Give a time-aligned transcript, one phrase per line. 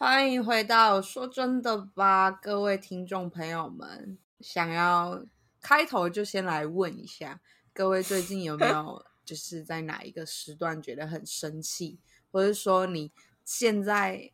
[0.00, 5.26] 欢迎回到说真的吧，各位听众朋友们，想要
[5.60, 7.40] 开头就先来问一下，
[7.72, 11.98] 各位最近有没 有就是在哪一个时段觉得很生气，
[12.30, 13.10] 或者说你
[13.44, 14.30] 现在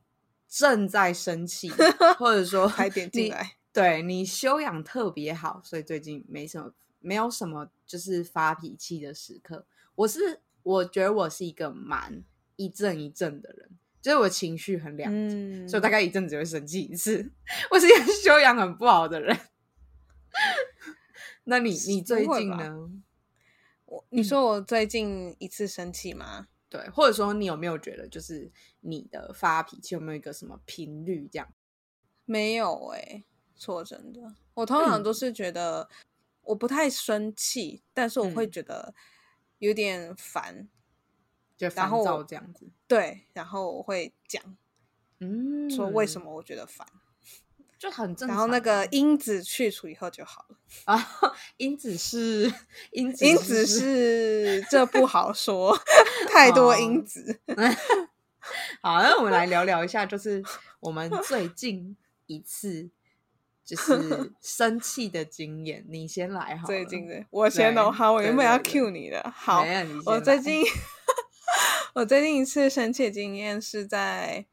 [0.47, 1.71] 正在生气，
[2.19, 9.65] 或者说 快点进你来，对你修养特别好，所以最近没什么没有什么就是发脾气的时刻。
[9.95, 12.23] 我是我觉得我是一个蛮
[12.57, 13.71] 一阵一阵的人，
[14.05, 17.33] 就是我情绪很两极，嗯所以大概一阵子会生气一次。
[17.73, 19.35] 我是一个修养很不好的人。
[21.45, 22.91] 那你你最近呢？
[23.87, 26.49] 我你说我最近一次生气吗？
[26.69, 31.49] 对，或者说你有没有觉得，就是你的发脾气有没有一个什么频率这样？
[32.27, 33.25] 没有哎、
[33.57, 35.89] 说真的，我通常都是觉得
[36.43, 38.95] 我不太生气，但是我会嗯觉得
[39.61, 40.69] 有点烦，
[41.75, 42.67] 然后我这样子？
[42.89, 44.43] 对，然后我会讲
[45.21, 46.87] 嗯，说为什么我觉得烦，
[47.79, 48.39] 就很正常啊。
[48.39, 50.57] 然后那个因子去除以后就好了。
[50.87, 51.09] 啊，
[51.57, 52.53] 因子是
[52.91, 55.79] 因子因子是 这不好说，
[56.29, 57.41] 太多哦因子。
[58.83, 60.43] 好，那我们来聊聊一下，就是
[60.81, 62.91] 我们最近一次
[63.65, 65.83] 就是生气的经验。
[65.89, 66.67] 你先来哈。
[66.67, 69.65] 最近的，我先弄，好，我原本要 cue 你的，好
[70.05, 70.63] 我最近
[71.95, 74.45] 我最近一次生气的经验是在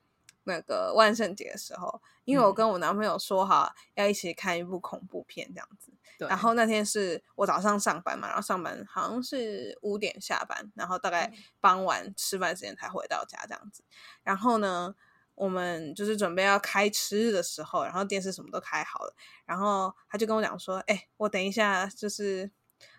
[0.44, 5.92] 那个万圣节的时候，因为我嗯跟我男朋友说好要一起看一部恐怖片这样子。
[6.20, 13.84] 对然后那天是我早上上班嘛，然后上班好像是五点下班，然后大概傍晚吃饭时间才回到家这样子。
[14.22, 14.94] 然后呢，
[15.34, 22.52] 我们就是准备要开吃的时候，然后电视什么都开好了，然后他就跟我讲说：“哎、我等一下就是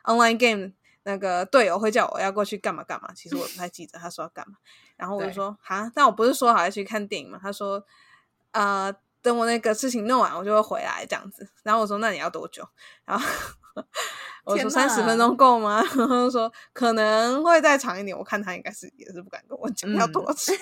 [0.03, 0.73] online game
[1.05, 4.57] 那个队友会叫我要过去干嘛干嘛。”其实我不太记得他说要干嘛，
[4.97, 7.85] 然后我就说：“哈，但我不是说好要去看电影吗？”他说
[8.53, 11.49] ：“呃。”等我那个事情弄完，我就会回来这样子。
[11.63, 12.69] 然后我说：“那你要多久？”
[13.07, 13.25] 然后
[14.43, 20.53] 我天说：“三十分钟够吗？” 然后就说：“可能会再长一点。”我看他应该是也是不敢跟我讲要多嗯久。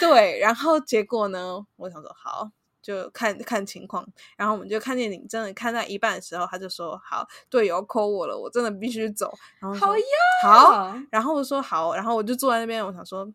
[0.00, 2.50] 对，然后结果呢，我想说好，
[2.86, 4.06] 就看看情况。
[4.36, 10.04] 然后我们就看电影，真的看到一半的时候，他就说：“好，队友扣我了，我真的必须走。”然后好呀
[10.44, 13.28] 好，然后我说好，然后我就坐在那边，我想说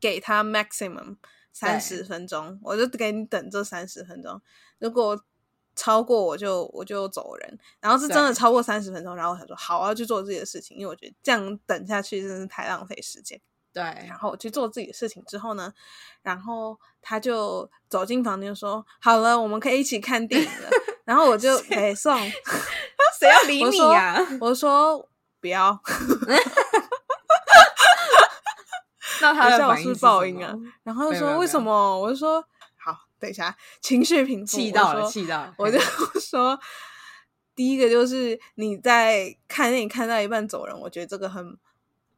[0.00, 1.16] 给他 maximum
[1.52, 4.40] 三十分钟，我就给你等这三十分钟，
[4.78, 5.22] 如果
[5.76, 13.38] 超过我就我就走人，然后是真的超过三十分钟，然后我想说好，我要去做自己的事情，因为我觉得这样等下去真是太浪费时间。
[13.72, 15.72] 对然，后我去做自己的事情之后呢，
[16.22, 20.70] 然后他就走进房间说：“好了，我们可以一起看电影了。
[21.04, 22.16] ”然后我就给送，
[23.18, 24.18] 谁要理你呀？
[24.40, 25.08] 我说
[25.40, 25.80] 不要，
[29.20, 31.98] 那他的等一下我是反应啊然后就说为什么？
[31.98, 32.44] 我就说
[32.76, 35.78] 好，等一下，情绪平复，气到了，气到了，我就
[36.20, 36.58] 说，
[37.54, 41.56] 第一个就是你在看电影看到一半走人，我觉得这个很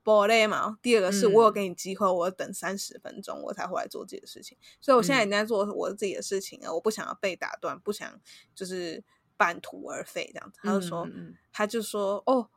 [0.04, 0.78] b 累嘛。
[0.80, 8.20] 第二个是我有嗯给你机会，我等三十分钟我才回来做自己的事情，所以我现在已嗯经在做我自己的事情了，我不想要被打断，不想
[8.54, 9.02] 就是
[9.36, 10.60] 半途而废这样子。
[10.62, 11.08] 他就说，
[11.52, 12.48] 他就说，哦，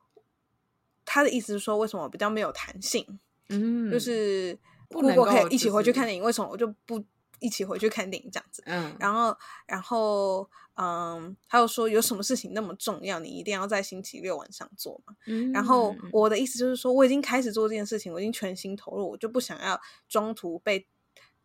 [1.05, 3.19] 他的意思是说，为什么我比较没有弹性？
[3.49, 4.51] 嗯，就是
[4.89, 7.01] 如果可以一起回去看电影，为什么我就不
[7.39, 8.63] 一起回去看电影这样子？
[8.65, 9.37] 嗯，然后，
[9.67, 15.13] 然后，嗯，他又说有什么事情那么重要，你一定要在星期六晚上做嘛？
[15.25, 20.87] 嗯然后嗯我的意思就是说，我已经开始做这件事情，我已经全心投入，我就不想要中途被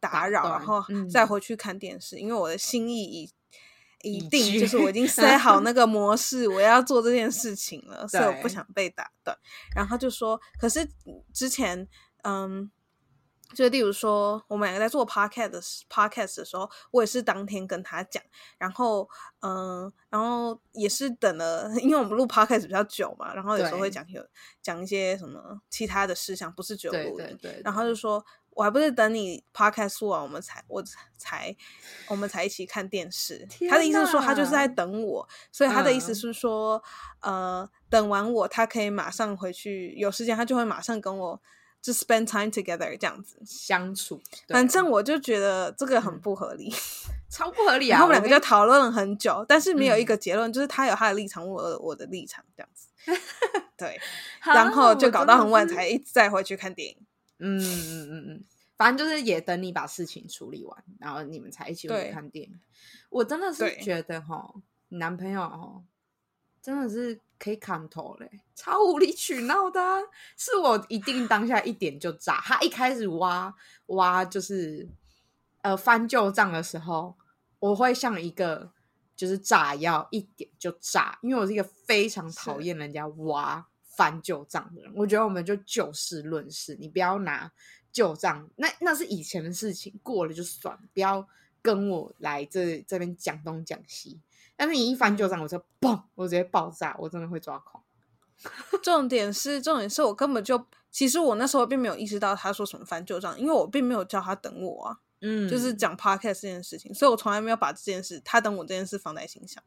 [0.00, 3.30] 打打扰，断然后嗯再回去看电视，因为我的心意已
[4.02, 9.36] 已已定，就是我已经塞好那个模式，我要做这件事情了，所以我不想被打断。
[9.74, 10.88] 然后他就说，可是
[11.32, 11.86] 之前，
[12.24, 12.70] 嗯。
[13.54, 18.22] 就例如说，我们两个在做 podcast 的时 podcast 的时候，我也是当天跟他讲，
[18.58, 19.08] 然后
[19.40, 24.26] 嗯，然后也是等了，因为我们录 podcast 比较久嘛，然后有时候会对讲有
[24.60, 27.26] 讲一些什么其他的事项，不是只有对录音。
[27.40, 30.82] 对对，然后就说，我还不是等你 podcast 录完，我们才我
[31.16, 31.54] 才
[32.08, 33.46] 我们才一起看电视。
[33.68, 36.82] 他的意思是说，他就是在等我，所以他的意思嗯是说，
[37.20, 41.42] 呃，等完我，他可以马上回去，有时间他就会马上跟我
[41.82, 43.36] 就 spend time together 这样子。
[43.44, 46.72] 相处，反正我就觉得这个很嗯不合理。
[47.28, 47.96] 超不合理啊！
[47.96, 52.88] 然后我们两个就讨论了很久，但是没有一嗯个结论，就是他有他的立场，我有我的立场，这样子。
[53.74, 53.98] 对，
[54.44, 56.96] 然后就搞到很晚才一再回去看电影。
[57.38, 58.44] 嗯嗯嗯嗯，
[58.76, 62.60] 反正就是也等你把事情处理完，然后你们才一起回去看电影。
[63.08, 64.52] 我真的是对觉得哈，
[64.90, 65.82] 你男朋友哈，
[66.62, 70.00] 真的是可以砍头嘞，超无理取闹的啊、
[70.36, 72.36] 是我一定当下一点就炸。
[72.36, 73.52] 他一开始挖
[73.86, 74.88] 挖就是
[75.62, 77.16] 呃翻旧账的时候，
[77.58, 78.70] 我会像一个
[79.16, 84.92] 就是炸药，一点就炸，因为我是一个非常讨厌人家挖翻旧账的人。
[84.94, 87.50] 我觉得我们就就事论事，你不要拿
[87.90, 91.26] 旧账，那那是以前的事情，过了就算，不要
[91.60, 94.20] 跟我来这这边讲东讲西。
[94.62, 97.82] 但是你一翻旧账，我就嘣，我直接爆炸，我真的会抓狂。
[98.80, 109.60] 重点是，重点是我根本就，其实我那时候并没有意识到他说什么翻旧账，因为我并没有叫他等我啊，嗯就是讲 podcast 这件事情，所以我从来没有把这件事，他等我这件事放在心上，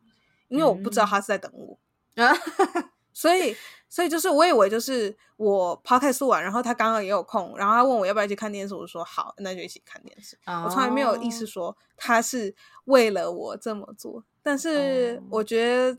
[0.48, 1.78] 因为我不知道他是在等我
[2.16, 2.34] 啊，
[3.12, 3.54] 所以，
[3.90, 10.38] 所以就是我以为就是我 podcast 录完，然后他刚刚也有空，然后他问我要不要一起看电视，我就说好，那就一起看电视。
[10.46, 12.56] 我从来没有意识哦说他是
[12.86, 15.98] 为了我这么做，但是哦我觉得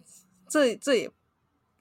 [0.48, 1.10] 这这也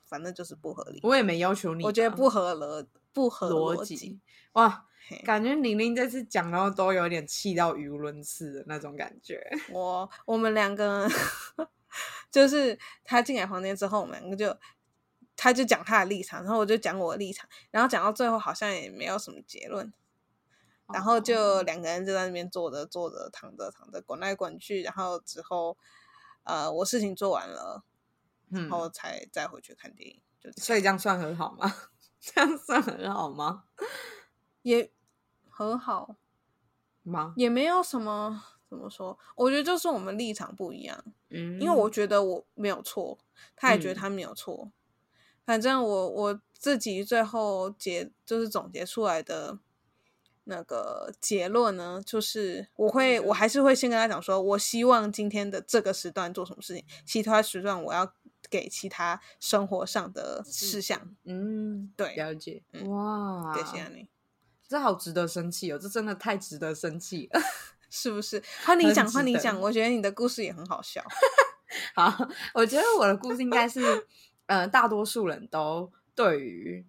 [0.07, 0.99] 反正就是不合理。
[1.03, 2.83] 我也没要求你啊，我觉得不合逻
[3.13, 4.19] 不合逻辑。
[4.53, 4.87] 哇，
[5.23, 9.47] 感觉玲玲这次讲到都有点气到语无伦次的那种感觉。
[9.69, 11.07] 我我们两个
[12.31, 14.57] 就是他进来房间之后，我们两个就
[15.35, 19.93] 他就讲他的立场，然后我就讲我的立场，然后讲到最后好像也没有什么结论，
[20.91, 25.77] 然后就哦两个人就在那边坐着坐着躺着躺着滚来滚去，然后之后
[26.45, 27.83] 呃我事情做完了，
[28.49, 31.71] 嗯然，后才再回去看电影，就所以这样算很好吗？
[32.19, 33.65] 这样算很好吗？
[34.63, 34.91] 也
[35.49, 36.15] 很好，
[37.03, 37.33] 吗？
[37.37, 41.03] 也没有什么怎么说，我觉得就是我们立场不一样。
[41.29, 43.19] 嗯，因为我觉得我没有错，
[43.55, 44.71] 他也觉得嗯他没有错。
[45.45, 49.59] 反正我我自己最后结就是总结出来的
[50.45, 58.13] 那个结论呢，就是我会我还是会先跟他讲说，我希望今天的这个时段做什么事情，其他时段我要
[58.49, 61.15] 给其他生活上的事项。
[61.25, 62.63] 嗯，对了解。
[62.73, 64.07] 嗯哇，对，谢谢你，
[64.67, 67.41] 这好值得生气哦，这真的太值得生气了。
[67.89, 68.43] 是不是？
[68.65, 71.01] 换你讲，换你讲，我觉得你的故事也很好笑。
[71.95, 74.05] 好，我觉得我的故事应该是，
[74.47, 76.85] 呃，大多数人都对于，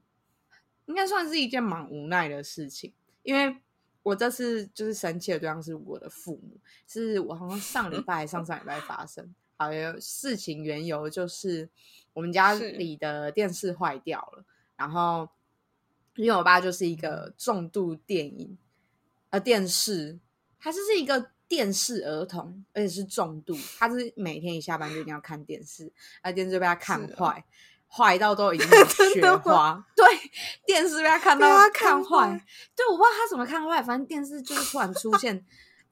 [0.87, 2.93] 应该算是一件蛮无奈的事情，
[3.27, 3.57] 因为
[4.05, 9.35] 我这次就是生气的对象是我的父母，是我好像上礼 拜还上上礼拜发生。
[9.57, 11.69] 好，有事情缘由就是
[12.13, 14.45] 我们家是里的电视坏掉了，
[14.77, 15.29] 然后
[16.15, 18.57] 因为我爸就是一个重度电影
[19.31, 20.21] 呃电视，
[20.61, 25.91] 他就是一个电视儿童，而且是重度，他是每天一下班就一定要看电视，
[26.23, 27.45] 那电视就被他看坏，
[27.97, 28.85] 坏到都已经 有
[29.15, 30.05] 雪花，对，
[30.67, 32.45] 电视被他看到被他看看坏坏，
[32.77, 35.45] 对，我不知道他怎么看坏，反正电视就是突然出现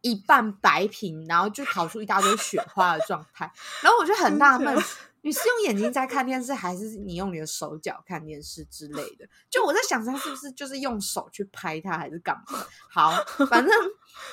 [0.02, 3.50] 一半白屏，然后就跑出一大堆雪花的状态，
[3.82, 4.76] 然后我就很纳闷，
[5.22, 9.26] 你是用眼睛在看电视，还是你用你的手脚看电视之类的？
[9.48, 12.66] 就我在想，他是不是就是用手去拍它，还是干嘛？
[12.90, 13.12] 好，
[13.48, 13.72] 反正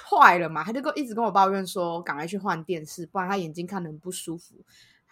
[0.10, 4.56] 坏了嘛，他就跟一直跟我抱怨说，赶快去换电视，不然他眼睛看得很不舒服。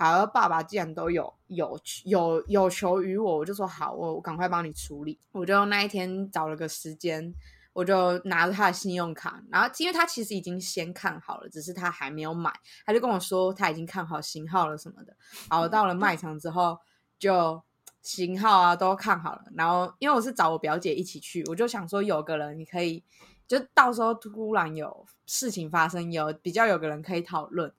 [0.01, 5.19] 好，爸爸既然都有有有有求于我，我就说好，我我赶快帮你处理。
[5.33, 7.35] 我就那一天找了个时间，
[7.73, 12.49] 我就拿着他的信用卡，然后因为他其实已经先看好了，只是他还没有买，
[12.85, 15.13] 他就跟我说他已经看好型号了什么的。
[15.49, 16.79] 好，我到了卖场之后，
[17.19, 17.61] 就
[18.01, 23.03] 型号啊都看好了，然后因为我是找我表姐一起去，我就想说有个人你可以，
[23.45, 27.69] 就到时候突然有事情发生，有比较有个人可以讨论。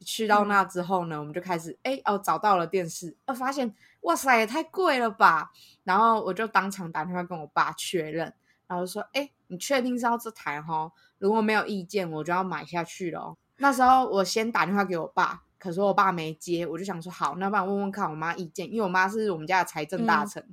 [0.00, 5.50] 去到那之后呢，我们就开始哎哦找到了电视，呃发现哇塞也太贵了吧，
[5.84, 8.32] 然后我就当场打电话跟我爸确认，
[8.66, 10.92] 然后说哎你确定是要这台哈？
[11.18, 13.36] 如果没有意见，我就要买下去了哦。
[13.56, 20.44] 那时候我先打电话给我爸，可是我爸没接，我就想说好，那不然问问看我妈意见，因为我妈是我们家的财政大臣，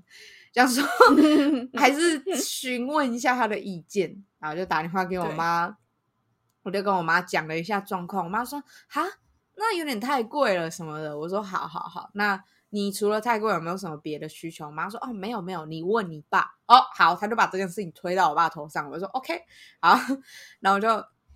[0.53, 0.83] 这样说
[1.77, 5.35] 还是询问一下她的意见，然后就打电话给我对。
[5.35, 5.75] 妈，
[6.63, 9.01] 我就跟我妈讲了一下状况，我妈说哈，
[9.55, 14.65] 那有点太贵了什么的，我说好好好，那你除了太贵有没有什么别的需求？
[14.65, 19.41] 我妈说哦没有没有，你问你爸哦好，他就把这件事情推到我爸头上， 我说 OK
[19.79, 19.97] 好，
[20.59, 20.87] 然后就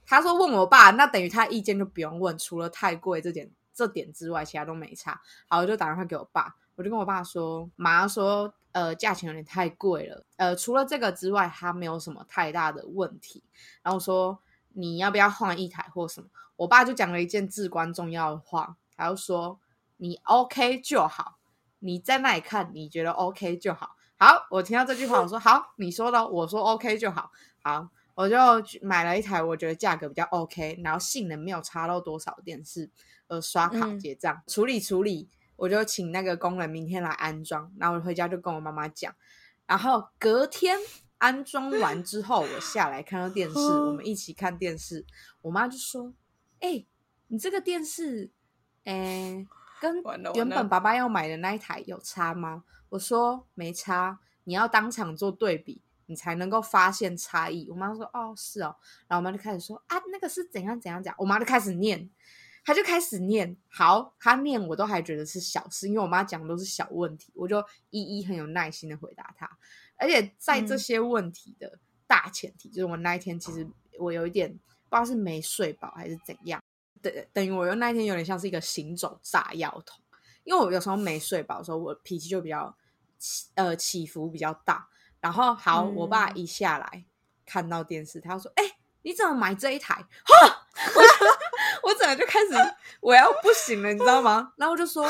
[0.06, 5.22] 他说问我爸，那等于他意见就不用问，除了太贵这点这点之外，其他都没差。
[5.48, 13.44] 好，我就打电话给我爸，我就跟我爸说，妈说，呃，价钱有点太贵了，呃，除了这个之外，他没有什么太大的问题。
[13.84, 14.40] 然后说
[14.78, 16.28] 你要不要换一台或什么？
[16.56, 19.60] 我爸就讲了一件至关重要的话，他就说
[19.98, 21.40] 你 OK 就好，
[21.80, 23.96] 你在那里看，你觉得 OK 就好。
[24.20, 27.32] 好，我听到这句话，我说好，你说的，我说 OK 就好。
[27.64, 32.90] 好，我就去买了一台我觉得价格比较 OK，然后性能没有差到多少的电视，
[33.28, 39.14] 呃，刷卡嗯结账、处理处理，我就请那个工人明天来安装，然后我回家就跟我妈妈讲，
[39.66, 40.78] 然后隔天
[41.18, 45.06] 安装完之后，我下来看到电视，我们一起看电视，
[45.42, 46.14] 我妈就说
[46.62, 46.86] ：“哎、
[47.28, 48.32] 你这个电视，
[48.84, 49.46] 哎、
[49.82, 50.02] 跟
[50.36, 58.76] 原本爸爸要买的那一台有差吗？”我说：“没差，你要当场做对比，你才能够发现差异。”我妈说：“哦，是哦。”
[59.10, 62.10] 然后我妈就开始说：“啊，那个是怎样怎样讲。”我妈就开始念。
[62.64, 69.50] 她就开始念，好，她念我都还觉得是小事，因为我妈讲的都是小问题，我就一一很有耐心的回答她。
[69.98, 73.68] 而且在这嗯些问题的大前提，就是我那一天其实
[74.00, 76.62] 我有一点不知道是没睡饱还是怎样，
[77.02, 80.00] 等等于我又那一天有点像是一个行走炸药桶，
[80.44, 82.76] 因为我有时候没睡饱的时候，我脾气就比较
[83.18, 84.88] 起呃起伏比较大。
[85.20, 87.06] 然后好，我爸嗯一下来
[87.44, 88.64] 看到电视，他就说：“哎、
[89.02, 92.54] 你怎么买这一台？”哈， 我就我整个就开始
[93.02, 94.54] 我要不行了，你知道吗？
[94.58, 95.10] 然后我就说，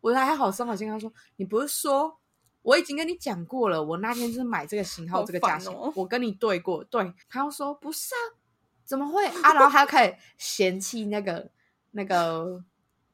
[0.00, 2.18] 我还好声好气跟他说：“你不是说
[2.64, 8.40] 我已经跟你讲过了，我那天就是买这个型号好这个价钱，哦我跟你对过。”对，他又说：“不是啊，
[8.84, 11.50] 怎么会啊？”然后他又开始嫌弃那个
[11.90, 12.64] 那个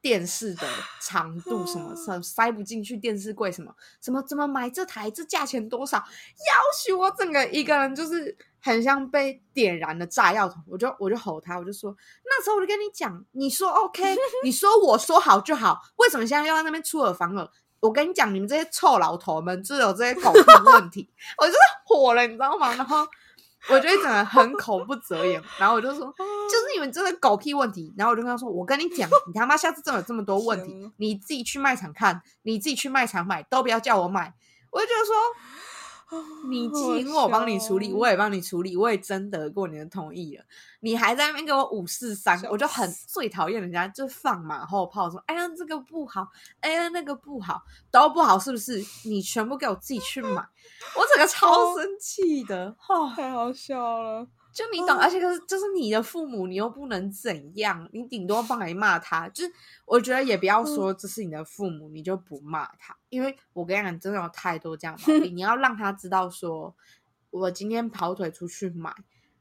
[0.00, 0.66] 电视的
[1.00, 5.98] 长度什么什么塞不进去电视柜什么什么怎么买这台这价钱多少？
[5.98, 6.54] 要
[6.84, 17.50] 求我整个一个人就是很像被点燃的炸药桶，我就我就吼他，我就说那时候我就跟你讲，你说 OK， 你说我说好就好，为什么现在又在那边出尔反尔？
[17.80, 21.08] 我跟你讲，你们这些臭老头们就有这些狗屁问题，
[21.38, 22.74] 我就是火了，你知道吗？
[22.74, 23.06] 然后
[23.68, 26.06] 我就会整个很口不择言，然后我就说，
[26.50, 27.92] 就是你们这个狗屁问题。
[27.96, 34.34] 然后我就跟他说，我跟你讲，你他妈下次真的有这么多问题，你自己去卖场看，你自己去卖场买，都不要叫我买。
[34.70, 35.14] 我就觉得说，
[36.48, 40.44] 你请我帮你处理，我也也帮你处理，我也征得过你的同意了。
[40.80, 46.26] 你还在那边给我五四三，笑我就很最讨厌人家就放马后炮说，哎呀这个不好，
[46.60, 48.82] 哎呀那个不好，都不好是不是？
[49.04, 50.42] 你全部给我自己去买，
[50.96, 54.26] 我整个超生气的，哦，太好笑了。
[54.52, 59.28] 就你懂，而且可是这是你的父母，你又不能怎样，你顶多帮你骂他。
[59.28, 59.52] 就是
[59.84, 65.34] 我觉得也不要说这是你的父母，你就不骂他，因为我跟你讲，真的有太多这样的毛病。
[65.36, 66.74] 你要让他知道说，
[67.30, 68.92] 我今天跑腿出去买，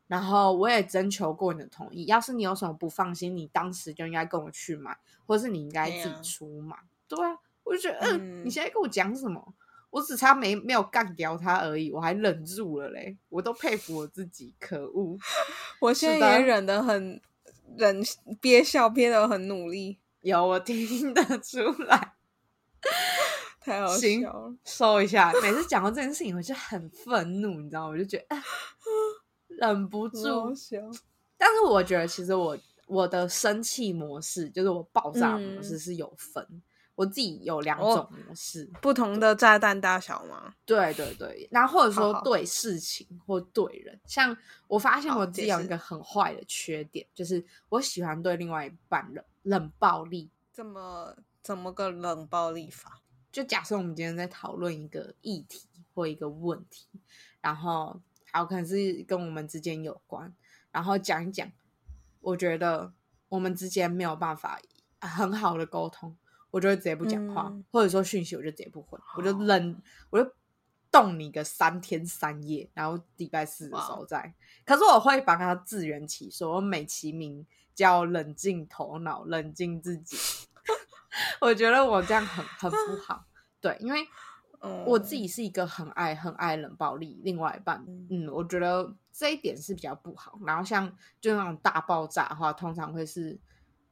[0.07, 2.05] 然后我也征求过你的同意。
[2.05, 6.75] 要是你有什么不放心，你当时就应该跟我去买，或是你应该自己出买。
[7.07, 9.55] 对啊，我就觉得，嗯，嗯你现在跟我讲什么？
[9.89, 15.17] 我只差没没有干掉他而已，我还忍住了嘞，我都佩服我自己，可恶！
[15.81, 17.19] 我现在也忍得很，
[17.77, 18.01] 忍
[18.39, 22.13] 憋笑憋得很努力，有我听得出来，
[23.61, 24.55] 太好行笑了。
[24.63, 25.33] 收一下。
[25.41, 27.89] 每次讲到这件事情，我就很愤怒，你知道吗？
[27.89, 28.43] 我就觉得、啊
[29.47, 30.55] 忍不住。
[30.55, 30.79] 笑，
[31.37, 36.61] 但是我觉得，其实我我的生气模式，就是我爆炸模式嗯是有分。
[36.99, 40.53] 我自己有两哦种模式，不同的炸弹大小吗？
[40.65, 44.35] 对对对，然后或者说对事情或对人，像
[44.67, 50.29] 我发现我自己有一个很坏的缺点，就是我喜欢对另外一半冷冷暴力。
[50.51, 52.99] 怎么怎么个冷暴力法？
[53.31, 56.89] 就假设我们今天在讨论一个议题或一个问题，
[57.39, 58.01] 然后
[58.33, 60.35] 好可能是跟我们之间有关，
[60.73, 61.49] 然后讲一讲，
[62.19, 62.91] 我觉得
[63.29, 64.59] 我们之间没有办法
[64.99, 66.17] 很好的沟通，
[66.51, 70.31] 我就会直接不讲话，嗯或者说讯息我就直接不回，我就哦冷，我就
[70.91, 74.33] 冻你个三天三夜，然后礼拜四的时候再。
[74.65, 80.17] 可是我会把它自圆其说，我美其名叫冷静头脑，冷静自己。
[81.41, 83.25] 我觉得我这样很很不好，
[83.59, 84.07] 对，因为
[84.85, 90.37] 我自己是一个很爱很爱冷暴力，另外一半，嗯嗯，我觉得这一点是比较不好。
[90.45, 90.91] 然后像
[91.21, 93.39] 就那种大爆炸的话，通常会是，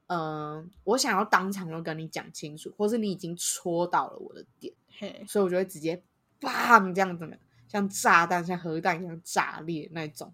[0.07, 6.01] 嗯、我想要当场就跟你讲清楚，或是你已经戳到了我的点，嘿，所以我就会直接
[6.39, 7.37] 砰这样子的，
[7.67, 10.33] 像炸弹、像核弹一样炸裂那种。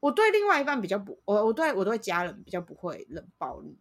[0.00, 3.78] 我对另外一半比较不，我我对我对家人比较不会冷暴力，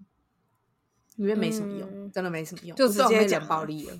[1.15, 3.97] 因为没什么用，嗯真的没什么用，就直接冷暴力了。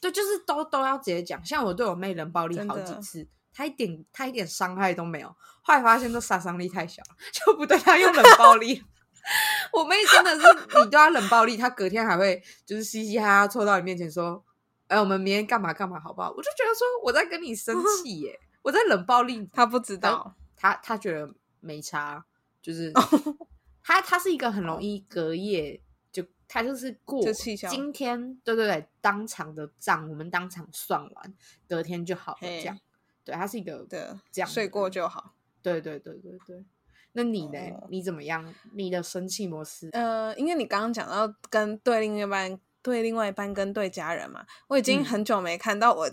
[0.00, 1.44] 对，就是都都要直接讲。
[1.44, 5.28] 像我对我妹冷暴力好几次，她一点她一点伤害都没有，
[5.62, 8.82] 后来发现这杀伤力太小了，就不对她用冷暴力。
[9.72, 10.46] 我妹真的是，
[10.84, 14.44] 你对她冷暴力，她隔天还会就是嘻嘻哈哈凑到你面前说
[14.88, 22.24] ：“哎、我们明天干嘛干嘛，好不好？”我就觉得说我在跟你生气耶，我在冷暴力她不知道，她她觉得没差，
[22.60, 23.36] 就是哦
[23.84, 25.80] 他他是一个很容易隔夜
[26.12, 31.34] 就她就是过就今天对对对当场的账我们当场算完，
[31.68, 32.78] 隔天就好了这样。
[33.24, 35.34] 对，她是一个对，这样睡过就好。
[35.62, 36.64] 对对对对对。
[37.12, 37.58] 那你呢？
[37.80, 38.54] 哦你怎么样？
[38.74, 39.90] 你的生气模式？
[39.92, 46.10] 呃，因为你刚刚讲到跟对另一半、对另外一半跟对家人嘛，我已经嗯很久没看到我。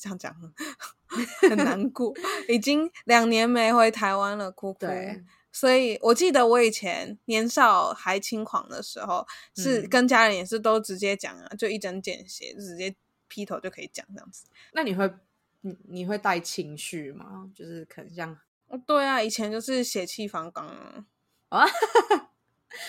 [0.00, 0.34] 这样讲，
[1.42, 2.14] 很难过，
[2.48, 4.78] 已经两年没回台湾了，哭哭。
[4.78, 5.22] 对，
[5.52, 12.94] 所以我记得我以前年少还轻狂的时候，是嗯跟家人也是都直接讲啊，就一针见血，就直接
[13.28, 14.46] 劈头就可以讲这样子。
[14.72, 15.12] 那你会
[15.60, 17.50] 你你会带情绪吗？
[17.54, 18.38] 就是可能像哦，
[18.78, 21.04] 对啊，以前就是血气方刚啊，
[21.48, 21.66] 啊，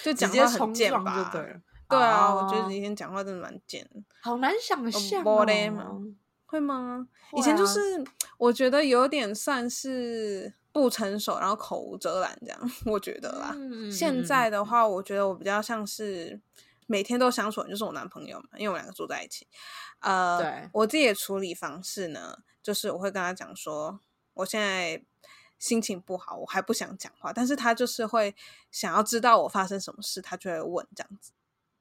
[0.04, 1.32] 就讲话很贱吧？
[1.32, 1.62] 就对了。
[1.90, 3.88] 对啊，我觉得哦以前讲话真的蛮贱，
[4.22, 5.46] 好难想象哦。
[6.46, 7.08] 会吗？
[7.36, 8.04] 以前就是
[8.38, 13.52] 我觉得有点算是不成熟，然后口无遮拦这样，我觉得啦。
[13.56, 16.40] 嗯现在的话，我觉得我比较像是
[16.88, 19.48] 每天都相处就是我男朋友嘛，因为我们两个住在一起。
[20.00, 24.00] 呃，对我自己的处理方式呢，就是我会跟他讲说，
[24.36, 25.04] 我现在
[25.60, 28.36] 心情不好，我还不想讲话，但是他就是会
[28.72, 31.32] 想要知道我发生什么事，他就会问这样子。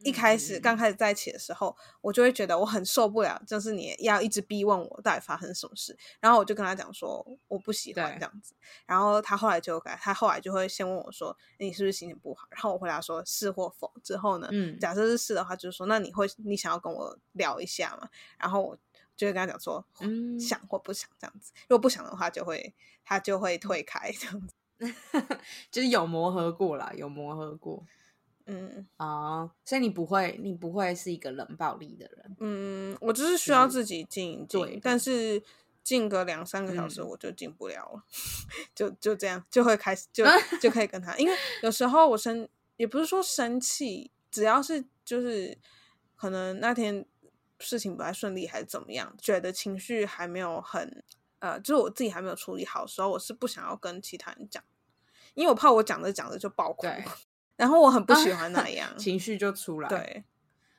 [0.04, 0.60] 一开始嗯。
[0.60, 8.52] 刚开始在一起的时候，我就会觉得我很受不了，就是你要一直逼问我到底发生什么事，然后我就跟他讲说我不喜欢这样子，
[8.84, 14.76] 然后他后来就改，他后来就会先问我说你是不是心情不好，然后我回答说是或否，之后呢，嗯。
[14.80, 18.08] 假设是是的话，就是说那你会你想要跟我聊一下嘛？
[18.38, 18.76] 然后我
[19.22, 20.38] 就会跟他讲说嗯。
[20.40, 22.74] 想或不想这样子，如果不想的话，就会
[23.04, 24.94] 他就会退开这样子，
[25.70, 27.84] 就是有磨合过啦，有磨合过
[28.46, 28.84] 嗯。
[28.96, 32.36] 啊、所以你不会，你不会是一个冷暴力的人。
[32.40, 35.40] 嗯，我就是需要自己静一对静，但是
[35.84, 37.06] 静个两三个小时嗯。
[37.06, 38.04] 我就静不了了，
[38.74, 40.24] 就就这样就会开始就
[40.60, 45.56] 就可以跟他，因为有时候我生也不是说生气，只要是就是
[46.16, 47.06] 可能那天
[47.66, 51.02] 事情不太顺利还是怎么样，觉得情绪还没有很
[51.38, 54.62] 呃，就是我自己还没有处理好的时候，我是不想要跟其他人讲，
[55.34, 56.86] 因为我怕我讲着讲着就爆哭，
[57.56, 60.24] 然后我很不喜欢那样， 情绪就出来，，对。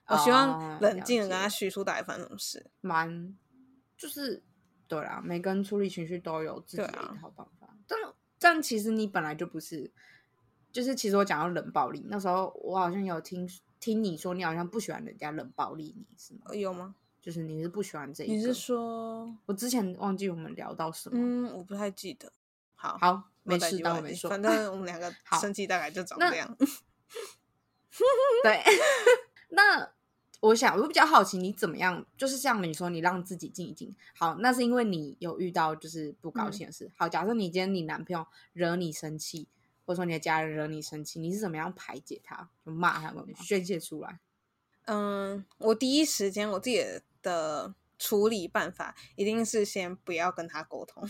[0.08, 2.70] 我希望哦冷静的跟他叙述到底发生什么事。
[2.82, 3.34] 蛮
[3.98, 4.44] 就是
[4.86, 7.70] 对啦，每个人处理情绪都有自己一套办法。
[7.88, 7.98] 但
[8.38, 9.90] 但其实你本来就不是，
[10.74, 13.48] 就是其实我讲到冷暴力，那时候我好像有听
[13.84, 16.40] 听你说，你好像不喜欢人家冷暴力你，是吗？
[16.46, 16.96] 呃有吗？
[17.20, 18.34] 就是你是不喜欢这一个？
[18.34, 21.18] 你是说，我之前忘记我们聊到什么？
[21.20, 22.32] 嗯，我不太记得。
[22.76, 24.30] 好，好，我没事，当我没说。
[24.30, 26.56] 反 正我们两个 好生气大概就长那这样。
[28.44, 28.64] 对，
[29.50, 29.92] 那
[30.40, 32.06] 我想，我比较好奇，你怎么样？
[32.18, 33.94] 就是像你说，你让自己静一静。
[34.16, 36.90] 好，那是因为你有遇到就是不高兴的事。
[36.96, 39.50] 好，假设你今天你男朋友惹你生气，
[39.86, 42.50] 或者说你的家人惹你生气，你是怎么样排解他？
[42.66, 44.20] 就骂他们，宣泄出来。
[44.86, 46.84] 嗯，我第一时间我自己
[47.22, 51.08] 的处理办法一定是先不要跟他沟通，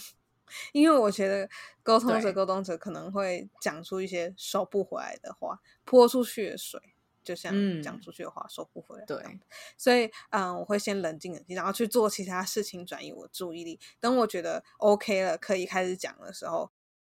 [0.71, 1.49] 因为我觉得
[1.81, 6.79] 沟通对者沟通者可能会讲出一些收不回来的话，泼出去的水。
[7.23, 9.39] 就像嗯讲出去的话收不回来，对，
[9.77, 13.79] 所以嗯，我会先冷静冷静，然后去做其他事情转移我注意力。
[14.01, 16.69] 等我觉得 OK 了，可以开始讲的时候，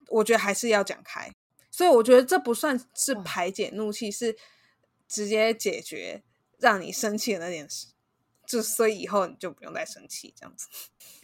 [0.10, 1.32] 我觉得还是要讲开。
[1.72, 4.38] 所以我觉得这不算是排解怒气，是
[5.08, 6.22] 直接解决
[6.60, 7.88] 让你生气的那件事。
[8.46, 10.68] 就所以以后你就不用再生气，这样子，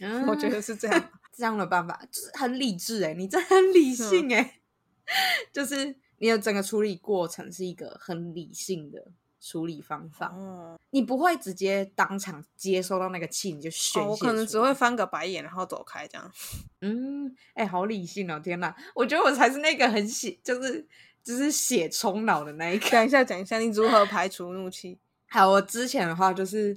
[0.00, 1.10] 嗯我觉得是这样。
[1.36, 4.58] 这样的办法就是很理智哎、你这很理性哎、
[5.52, 16.32] 就是你的整个处理过程是一个很理性的处理方法，哦，你不会直接当场接收到那个气你就宣泄、哦我可能只会，翻个白眼，然后走开这样。
[16.82, 20.86] 嗯，哎、好理性哦，天哪，我觉得我才是那个很血，就是
[21.22, 22.90] 就是血冲脑的那一个。
[22.90, 24.98] 讲一下，讲一下你如何排除怒气。
[25.30, 26.76] 好，我之前的话就是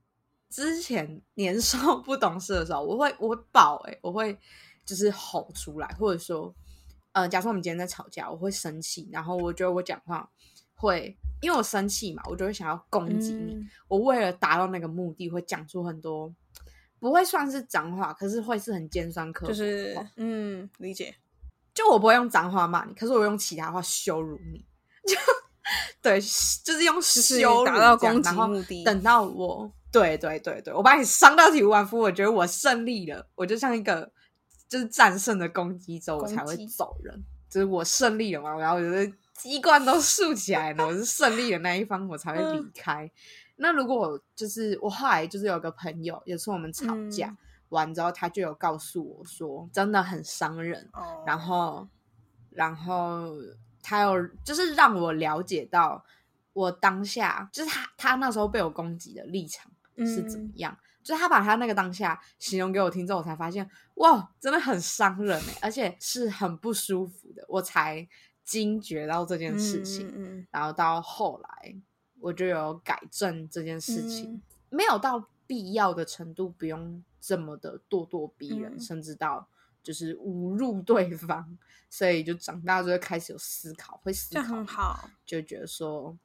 [0.50, 4.38] 之前年少不懂事的时候，我会我会爆哎、我会
[4.86, 6.54] 就是吼出来，或者说
[7.14, 10.30] 呃，假设我们今天在吵架，我会生气，然后我觉得我讲话
[10.82, 13.54] 会因为我生气嘛，我就会想要攻击你。
[13.54, 16.34] 嗯我为了达到那个目的，会讲出很多
[17.00, 21.16] 不会算是脏话，可是会是很尖酸刻薄的就是话嗯，理解。
[21.74, 24.66] 就我不会用脏话骂你，可是我会用其他话羞辱你，
[25.08, 25.16] 就
[26.02, 34.12] 对，就是用就是羞辱达到攻击目的等到我，对对对对，我把你伤到体无完肤，我觉得我胜利了，我就像一个
[34.68, 39.12] 就是战胜的攻击之后，我才会走人，就是我胜利了嘛，然后我的
[39.42, 43.12] 机关都竖起来了，我是胜利的那一方，我才会离嗯开。
[43.56, 47.38] 那如果我就是我后来就是有个朋友，有次我们吵架、嗯。
[47.70, 51.88] 完之后，他就有告诉我说，真的很伤人，哦，然后，
[52.50, 53.34] 然后
[53.82, 56.04] 他有就是让我了解到
[56.52, 68.06] 我当下就是他他那时候被我攻击的立场是怎么嗯样，就是他把他那个当下形容给我听之后，我才发现哇，真的很伤人哎，而且是很不舒服的，我才
[68.44, 71.76] 惊觉到这件事情，嗯嗯然后到后来
[72.20, 74.42] 我就有改正这件事情，嗯。
[74.70, 78.80] 没有到必要的程度，不用这么的咄咄逼人，嗯。
[78.80, 79.48] 甚至到
[79.84, 81.58] 就是侮辱对方，
[81.90, 85.10] 所以就长大就会开始有思考，会思考很，好。
[85.26, 86.18] 就觉得说，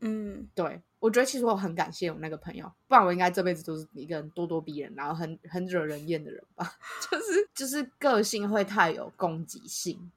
[0.00, 6.76] 嗯，对我觉得其实我很感谢我那个朋友，不然我应该这辈子都是一个人咄咄逼人，然后很很惹人厌的人吧，
[7.10, 10.10] 就是就是个性会太有攻击性，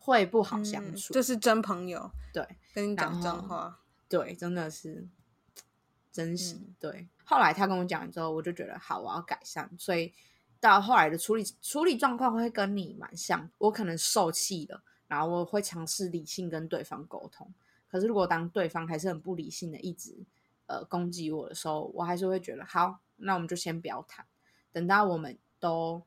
[0.00, 2.44] 会不好相嗯处，这是真朋友，对。
[2.74, 3.78] 跟你讲真话。
[4.08, 5.06] 对，真的是
[6.10, 6.54] 珍惜。
[6.54, 9.70] 嗯对，后来他跟我讲之后，我就觉得好，我要改善。
[9.78, 10.12] 所以
[10.58, 17.52] 到后来的处理处理状况会跟你蛮像，我可能受气了，然后我会尝试理性跟对方沟通。
[17.88, 20.16] 可是如果当对方还是很不理性的，一直
[20.66, 24.24] 呃攻击我的时候，我还是会觉得好，那我们就先不要谈，
[24.72, 26.02] 等到我们都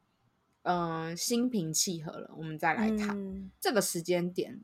[0.64, 3.10] 嗯、呃心平气和了，我们再来谈。
[3.18, 4.62] 嗯这个时间点，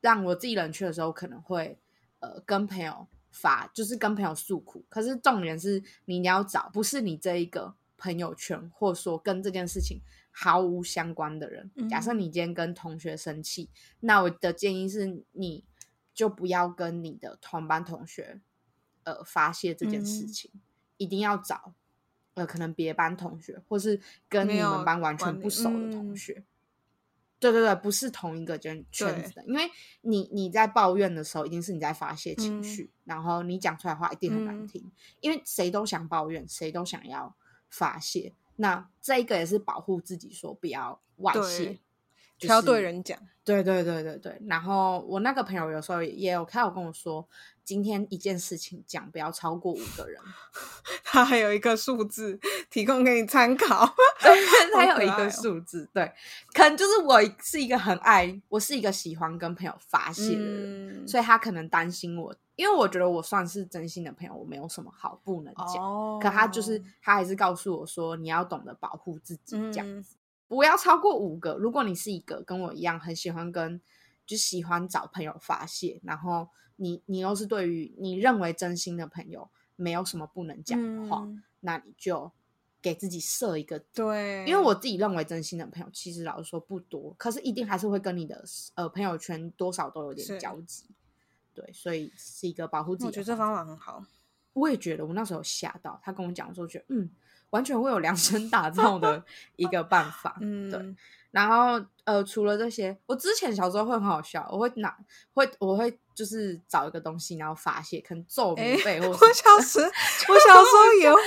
[0.00, 1.78] 让我自己冷却的时候，可能会
[2.20, 4.84] 呃跟朋友发，就是跟朋友诉苦。
[4.88, 11.70] 可是重点是你要找不是你这一个朋友圈，或者说跟这件事情毫无相关的人。
[11.88, 15.64] 假设嗯你今天跟同学生气，那我的建议是，你
[16.12, 18.40] 就不要跟你的同班同学
[19.04, 20.50] 呃发泄这件事嗯情，
[20.96, 21.74] 一定要找。
[22.34, 26.16] 呃，可能别班同学，或是跟你们班完全不熟的同嗯。
[26.16, 26.44] 学，
[27.38, 29.70] 对对对，不是同一个圈圈子的，因为
[30.02, 32.62] 你你在抱怨的时候，一定是你在发泄情嗯。
[32.62, 34.66] 绪，然后你讲出来的话一定很难嗯。
[34.66, 37.34] 听，因为谁都想抱怨，谁都想要
[37.68, 38.32] 发泄。
[38.56, 41.80] 那这一个也是保护自己，说不要外泄对，
[42.38, 43.18] 就挑对人讲。
[43.44, 47.28] 对对对对对，然后我那个朋友有时候也有他有跟我说，
[47.64, 50.22] 今天一件事情讲不要超过五个人，
[51.12, 53.86] 它还有一个数字提供给你参考。
[54.72, 56.10] 他有一个数字，对，
[56.54, 65.84] 可能就是我是一个很爱，我是一个喜欢跟朋友发泄的人，嗯所以他可能担心我，因为我觉得我算是真心的朋友，我没有什么好不能讲。
[65.84, 70.16] 哦可他就是他还是告诉我说，你要懂得保护自己，这样嗯子、
[70.48, 71.56] 不要超过五个。
[71.56, 73.78] 如果你是一个跟我一样很喜欢跟
[74.24, 82.30] 就喜欢找朋友发泄，然后你你又是对于你认为真心的朋友没有什么不能讲的话，嗯那你就
[82.80, 90.84] 给自己设一个对，因为我自己认为真心的朋友，其实老实说不多，可是一定还是会跟你的呃朋友圈多少都有点交集。
[91.54, 93.64] 对，所以是一个保护自己我觉得这方法。
[93.64, 94.04] 很好。
[94.54, 97.08] 我也觉得，我那时候吓到他跟我讲的时候，觉得嗯，
[97.50, 99.24] 完全会有量身打造的
[99.56, 100.36] 一个办法。
[100.42, 100.94] 嗯，对，
[101.30, 104.94] 然后呃，除了这些，我之前小时候会很好笑，我会拿
[105.34, 111.20] 会我会就是找一个东西，然后发泄，可能皱哎棉被或我小时， 我小时候也会。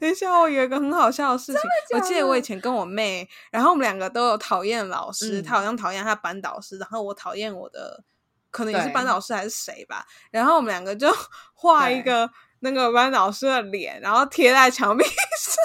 [0.00, 1.60] 等一下，我有一个很好笑的事情。
[1.92, 8.02] 我记得我以前跟我妹，然后我们两个都有讨厌老师，嗯她好像讨厌她班导师，然后我讨厌我的，
[8.50, 10.06] 可能也是班导师还是谁吧。
[10.30, 11.14] 然后我们两个就
[11.52, 12.30] 画一个
[12.60, 15.62] 那个班导师的脸，然后贴在墙壁上，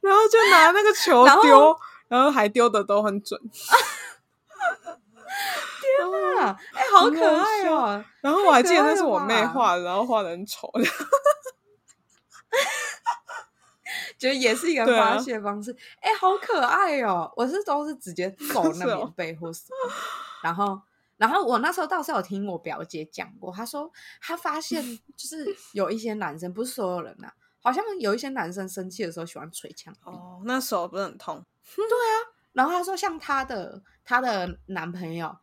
[0.00, 3.38] 然后就拿那个球丢，然后还丢的都很准。
[6.40, 8.04] 啊，哎、好可爱笑哦！
[8.20, 10.70] 然后我还记得那是我妹画的，然后画的很丑。
[14.18, 15.74] 觉得也是一个发泄方式。
[16.00, 17.30] 哎、好可爱哦！
[17.36, 19.92] 我是都是直接 揍那是哦棉被或什么，
[20.42, 20.80] 然后。
[21.16, 23.88] 然后我那时候倒是有听我表姐讲过，她说
[24.20, 24.82] 她发现
[25.16, 27.30] 就是有一些男生，不是所有人呐、
[27.62, 30.00] 好像有一些男生生气的时候喜欢捶墙壁。
[30.10, 31.44] 哦，那手不是很痛？
[31.76, 35.34] 对啊然后她说，像她的她的男朋友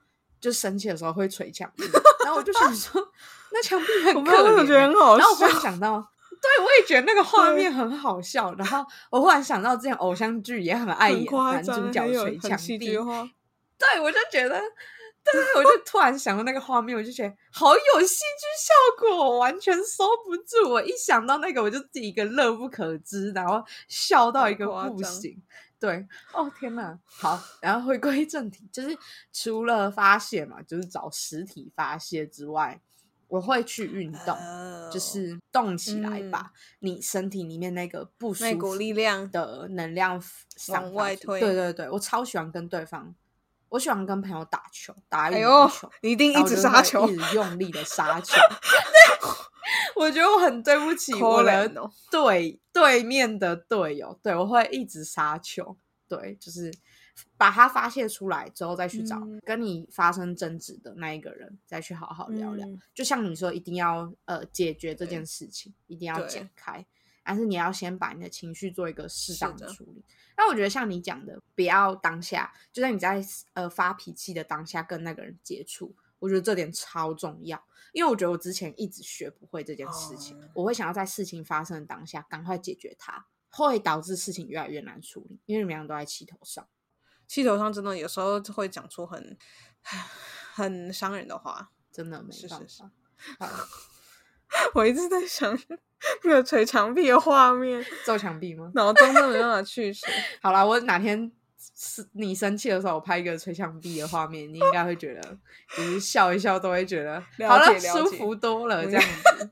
[0.42, 1.84] 就生气的时候会捶墙壁，
[2.26, 3.02] 然后我就想说，
[3.54, 8.54] 那墙壁很可怜欸、没有觉得很好然后我忽然想到，对我也觉得那个画面很好笑。
[8.56, 12.80] 然后我忽然想到，之前偶像剧也很爱演，男主角捶墙壁。
[12.80, 14.60] 对我就觉得，
[15.24, 20.72] 对对，我就突然想到那个画面，我就觉得好有戏剧效果，我完全收不住。
[20.72, 25.36] 我一想到那个，我就自己一个乐不可支，然后笑到一个不行。
[25.82, 28.96] 对，哦天哪，好，然后回归正题，就是
[29.34, 32.80] 除了发泄嘛，就是找实体发泄之外，
[33.28, 36.54] 我会去运动，哦就是动起来，嗯把。
[36.82, 40.22] 你身体里面那个不舒那股服力量的能量
[40.56, 41.54] 散往外推对。
[41.56, 43.16] 对对，我超喜欢跟对方，
[43.72, 48.36] 我喜欢跟朋友打球，打羽毛球，，你一定一直杀球，一直用力的杀 球。
[49.96, 51.72] 我觉得我很对不起可我的
[52.12, 55.78] 对对面的队友，对我会一直杀球，
[56.10, 56.70] 对，就是
[57.38, 62.68] 把它发泄出来之后，再去找、嗯跟你发生争执的那一个人，再去好好聊聊。
[62.68, 66.86] 嗯就像你说，一定要呃解决这件事情，一定要对解开，
[67.24, 70.04] 但是你要先把你的情绪做一个适当的的处理。
[70.38, 77.64] 那我觉得像你讲的，不要当下，就在你在呃发脾气的当下跟那个人接触，我觉得这点超重要。
[77.94, 83.28] 因为我觉得我之前一直学不会这件事情，哦我会想要在事情发生的当下赶快解决它。
[83.54, 86.66] 会导致事情越来越难处理，因为你们俩都在气头上。
[87.28, 89.38] 气头上真的有时候会讲出很
[90.54, 92.92] 很伤人的话，真的没办是是是法。
[93.40, 93.68] 好
[94.74, 95.58] 我一直在想
[96.24, 98.72] 那个捶墙壁的画面， 揍墙壁吗？
[98.76, 100.02] 脑中都没办法去除。
[100.42, 101.32] 好啦，我哪天
[101.76, 105.38] 是你生气的时候，我拍一个捶墙壁的画面，你应该会觉得，
[105.76, 109.52] 就是笑一笑都会觉得了好了，舒服多了嗯这样子。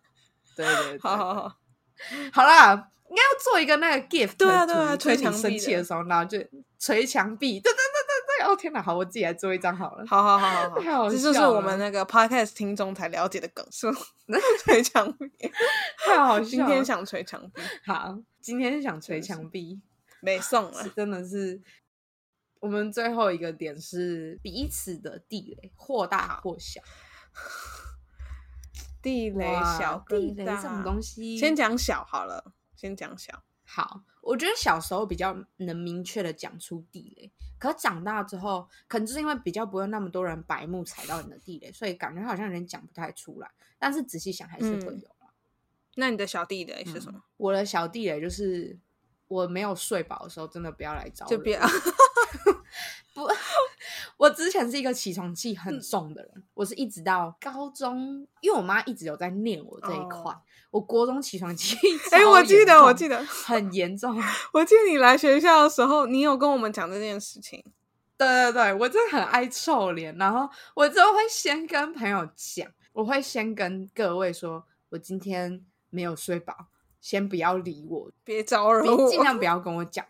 [0.55, 1.55] 对对对，好好好，
[2.33, 2.73] 好啦，
[3.09, 6.37] 应该要做一个那个 gift，对啊对啊捶墙壁你生气的的时候，然后就
[6.77, 7.79] 捶墙壁，对对，
[8.49, 10.05] 哦天哪，好，我自己来做一张好了。
[10.07, 13.97] 好好好好好，太好这就是我们那个 podcast 听众才了解的梗，是吗
[14.65, 15.29] 捶墙壁。
[16.05, 16.45] 太好笑了。
[16.45, 19.79] 今天想捶墙壁，好，今天想捶墙壁，
[20.21, 20.89] 没送了。
[20.95, 21.61] 真的是。
[22.61, 26.81] 我们最后一个点是彼此的地雷，或大或小。
[29.01, 29.45] 地雷
[29.79, 33.43] 小地雷这种东西，先讲小好了，先讲小。
[33.63, 43.51] 好，我觉得小时候比较能明确的讲出地雷，可长大之后，可能就是因为比较不会那么多人白目踩到你的地雷，所以感觉好像有点讲不太出来。
[43.77, 45.27] 但是仔细想还是会嗯有嗯。
[45.95, 47.21] 那你的小地雷是什么？
[47.37, 48.77] 我的小地雷就是
[49.29, 51.29] 我没有睡饱的时候，真的不要来找我。
[51.29, 51.57] 就别
[53.15, 53.27] 不，
[54.17, 61.75] 我之前是一个起床气嗯很重的人，我是一直到高中，因为我妈一直有在念我这一块，哦我国中起床气
[62.11, 64.15] 哎、我记得，我记得得，很严重。
[64.53, 67.63] 我记得你来学校的时候，你有跟我们讲这件事情。
[68.15, 76.67] 对对对，我真的很爱臭脸，然后我就会先跟朋友讲，我会先跟各位说，我今天没有睡饱，
[77.01, 80.05] 先不要理我，别招惹别我，尽量不要跟我讲。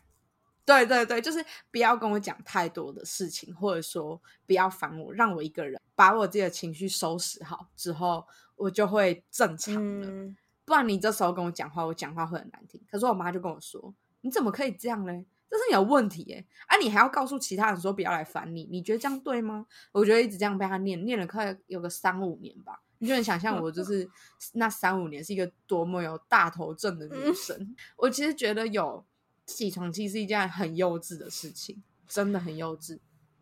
[0.65, 10.07] 对对对，就是不要跟我讲太多的事情，或者说不要烦我，让我一个人把我自己的情绪收拾好之后，我就会正常了。
[10.07, 12.79] 嗯，不然你这时候跟我讲话，我讲话会很难听。
[12.91, 15.25] 可是我妈就跟我说：“你怎么可以这样嘞？
[15.49, 16.45] 这是你的问题耶！
[16.67, 22.83] 啊，你还要告诉其他人说不要来烦你，你觉得这样对吗？”我觉得一直这样被他念，念了快有个三五年吧。
[22.99, 24.09] 你就能想象我就 是
[24.53, 27.75] 那三五年是一个多么有大头症的女生。
[27.97, 29.03] 我其实觉得有
[29.45, 32.99] 起床气是一件很幼稚的事情，真的很幼稚。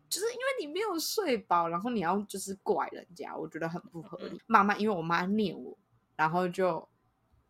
[0.08, 4.40] 就是因为你没有睡饱，然后你要就是怪人家，我觉得很不合理。
[4.46, 5.76] 妈妈因为我妈念我，
[6.16, 6.88] 然后就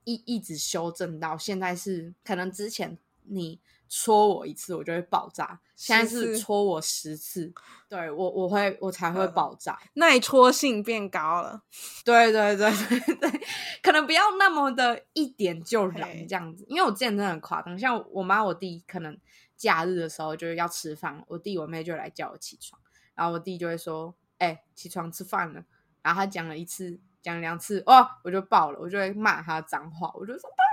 [0.02, 7.54] 一一直修正到现在是可能之前你戳我一次我就会爆炸，现在是戳我十次，
[7.88, 9.78] 对我我会我才会嗯爆炸。
[9.94, 11.62] 耐戳性变高了。
[12.04, 13.40] 对对对对对，
[13.80, 19.16] 可能不要那么的一点就燃这样子，因为我之前真的很夸张，像我妈我弟可能
[19.56, 22.80] 假日的时候就是要吃饭，我弟我妹就来叫我起床，
[23.14, 25.62] 然后我弟就会说：“哎、起床吃饭了。”
[26.02, 30.67] 然后他讲了一次，讲两次，哦，我就爆了，我就会骂他脏话，我就说：“爸爸，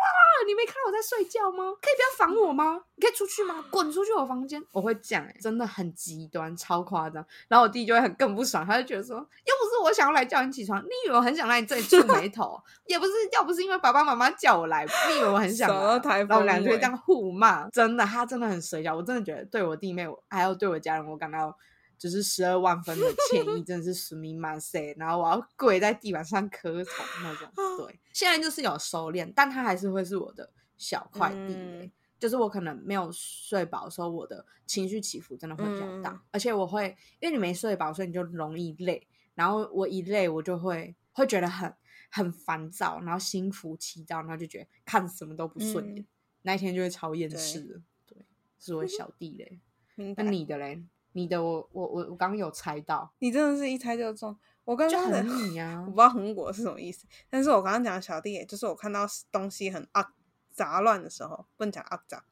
[0.45, 1.74] 你没看到我在睡觉吗？
[1.82, 2.82] 可以不要烦我吗？
[2.95, 3.63] 你可以出去吗？
[3.69, 7.26] 滚出去我房间！”我会讲、欸，真的很极端，超夸张。
[7.48, 12.60] 然后我弟就会很更不爽，他就觉得说，又不是我想要来叫你起床，你以为我很想来你这里皱眉头？
[12.88, 21.56] 也不是，要不是因为爸爸妈妈叫我来，你以为我很想然后我们俩风尾就会这样互骂，真的，他真的很水饺，我真的觉得对我弟妹，我还有对我家人，我感到
[21.97, 26.91] 就是十二万分的歉意，真的是死命满塞，然后我要跪在地板上磕头
[27.23, 27.49] 那种。
[27.77, 31.86] 对，现在就是有收敛，但他还是会是我的小块地雷。
[31.86, 36.88] 嗯就是我可能没有睡饱的时候，我的情绪起伏真的会比较大，嗯而且我会
[37.19, 39.05] 因为你没睡饱，所以你就容易累，
[39.36, 41.71] 然后我一累，我就会会觉得很
[42.10, 46.08] 很烦躁，然后心浮气躁，然后就觉得看什么都不顺眼，嗯
[46.43, 47.81] 那一天就会超厌世的。
[48.08, 48.25] 对，
[48.58, 49.60] 是我小地雷。
[49.95, 50.81] 明白那你的嘞？
[51.15, 54.38] 你的我我我我刚刚有猜到，你真的是一猜就中。
[54.65, 60.12] 我刚就刚的很你啊 我不知道很我是什么意思，但是我刚刚讲的小弟，也就是我看到东西很啊
[60.51, 62.23] 杂乱的时候，不能讲啊杂，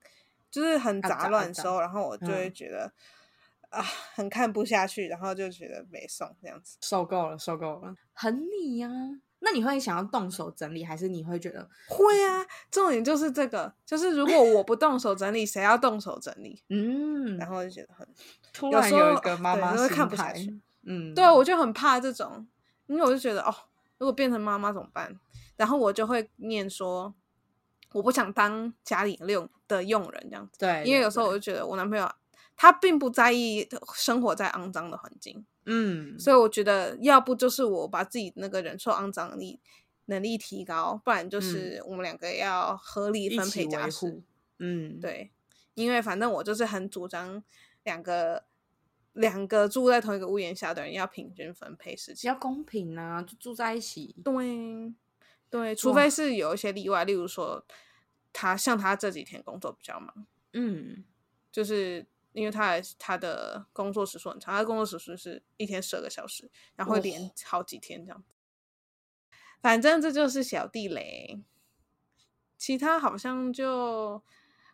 [0.51, 2.91] 就是很啊杂杂乱的时候，然后我就会嗯觉得、
[3.69, 3.81] 啊
[4.15, 6.77] 很看不下去，然后就觉得没送这样子。
[6.81, 8.89] 受够了，受够了，很你呀、
[9.39, 16.63] 那你会想要动手整理，还是你会觉得会啊，重点就是这个，就是如果我不动手整理，谁要动手整理？
[16.69, 18.07] 嗯，然后就觉得很，
[18.53, 22.47] 突然有一个妈妈会看不下态去，嗯，对啊，我就很怕这种，
[22.85, 23.53] 因为我就觉得哦，
[23.97, 25.19] 如果变成妈妈怎么办？
[25.57, 27.13] 然后我就会念说，
[27.91, 32.09] 我不想当家里用的佣人这样子，对，因为有时候我就觉得我男朋友
[32.55, 39.59] 他并不在意生活在肮脏的环境，嗯，所以我觉得要不就是我把自己那个忍受肮脏能力
[40.05, 44.21] 能力提高，不然就是我们两个要合理分配家事。
[44.59, 45.31] 嗯，，对，
[45.73, 47.43] 因为反正我就是很主张
[47.83, 48.45] 两个
[49.13, 52.27] 两个住在同一个屋檐下的人要平均分配事情。
[52.27, 54.93] 要公平啊，就住在一起，对
[55.49, 57.63] 对，除非是有一些例外，例如说
[58.31, 61.03] 他像他这几天工作比较忙，嗯，
[61.51, 68.33] 就是因为他的他的工作时数很长，他的工作时数是一天十二个小时，然后连好几天这样子。
[69.61, 71.39] 反正这就是小地雷，
[72.57, 74.23] 其他好像就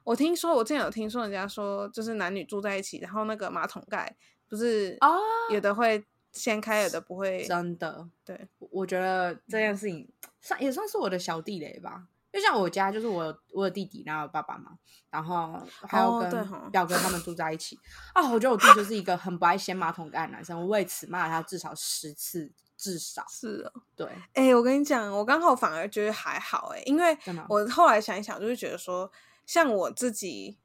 [0.10, 4.12] 我听说，我之前有听说人家说，就是男女住在一起，然后那个马桶盖
[4.48, 5.20] 不是哦
[5.52, 7.46] 有的会掀开，有的不会。
[7.46, 12.08] 真的，对，我觉得这件事情算也算是我的小地雷吧。
[12.34, 14.72] 就像我家，就是我有我有弟弟，然后有爸爸嘛，
[15.12, 17.78] 然后还有跟表哥他们住在一起。
[18.14, 23.82] 啊，我觉得我弟就是一个很不爱掀马桶盖的男生，我为此骂了他至少十次，至少是哦。
[23.96, 27.16] 对，哎、我跟你讲，我刚好反而觉得还好哎、因为
[27.48, 29.12] 我后来想一想，就是觉得说，
[29.50, 30.60] 像我自己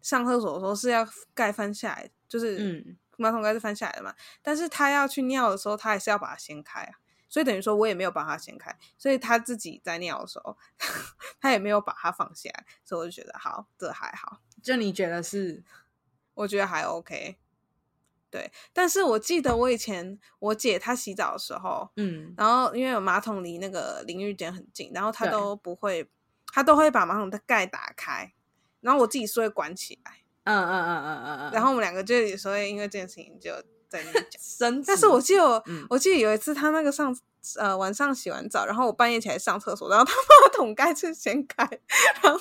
[0.00, 2.96] 上厕所的时候是要盖翻下来，就是嗯。
[3.18, 6.94] 马桶盖是翻下来的嘛，但是他要去尿的时候，他还是要把它掀开啊，
[7.28, 10.56] 所以等于说我也没有把它掀开，所以他自己在尿的时候，
[11.38, 15.62] 他也没有把它放下来，所以我就觉得好，这还好，就你觉得是
[16.32, 17.36] 我觉得还 OK。
[18.30, 22.32] 对，但是我记得我以前我姐她洗澡的时候，嗯。
[22.38, 26.10] 然后因为有马桶离那个淋浴间很近，然后她都不会，
[26.52, 28.32] 她都会把马桶的盖打开，
[28.80, 30.12] 然后我自己是会关起来，
[30.44, 33.52] 嗯嗯嗯嗯嗯嗯，然后我们两个就有时候因为这件事情就
[33.88, 34.40] 在那边讲。
[34.42, 37.16] 生，但是我记得我，嗯我记得有一次他那个上
[37.58, 41.66] 呃晚上洗完澡，然后我半夜起来上厕所，然后他马桶盖是掀开，
[42.22, 42.40] 然后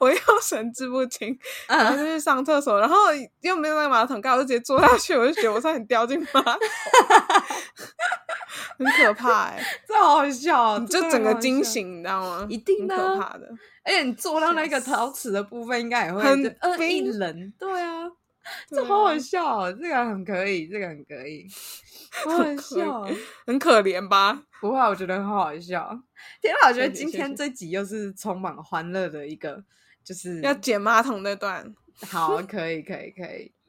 [0.00, 2.96] 我又神志不清，然后就嗯去上厕所，然后
[3.40, 6.58] 又没有那个马桶盖，我就直接坐下去，我就觉得我差点掉进马桶，
[8.80, 11.34] 很可怕哎、 这好好笑哦，你就整个。
[11.34, 12.46] 惊醒，你知道吗？
[12.48, 13.48] 一定很的啊可怕的。
[13.84, 18.10] 而且你坐到那个陶瓷的部分，应该也会很就呃一冰冷，对啊，
[18.68, 21.46] 这好好啊笑哦，这个很可以，这个很可以，
[22.24, 23.10] 好好笑哦。
[23.46, 24.42] 很可怜吧？
[24.60, 25.98] 不会，我觉得很好笑。
[26.40, 29.62] 天哪，我觉得今天这集又是充满欢乐的一个，
[30.04, 31.74] 就是要剪马桶那段，
[32.08, 33.50] 好，可以，可以，可以，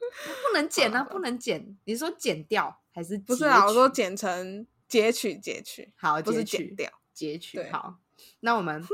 [0.50, 1.76] 不能剪啊，不能剪。
[1.84, 6.92] 你说剪掉还是不是啊，我说剪成截取截取，好，不是剪掉。
[7.14, 7.98] 截取对好。
[8.40, 8.84] 那我们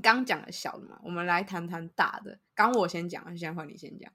[0.00, 2.40] 刚讲了小的嘛，我们来谈谈大的。
[2.54, 4.10] 刚我先讲，现在换你先讲。